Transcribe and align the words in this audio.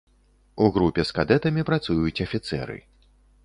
У 0.65 0.69
групе 0.77 1.05
з 1.11 1.15
кадэтамі 1.19 1.67
працуюць 1.69 2.23
афіцэры. 2.29 2.83